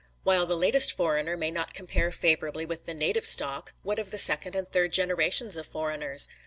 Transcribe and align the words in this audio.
While 0.23 0.47
the 0.47 0.57
latest 0.57 0.93
foreigner 0.93 1.37
may 1.37 1.51
not 1.51 1.75
compare 1.75 2.11
favourably 2.11 2.65
with 2.65 2.85
the 2.85 2.93
native 2.95 3.23
stock, 3.23 3.75
what 3.83 3.99
of 3.99 4.09
the 4.09 4.17
second 4.17 4.55
and 4.55 4.67
third 4.67 4.91
generations 4.93 5.57
of 5.57 5.67
foreigners? 5.67 6.27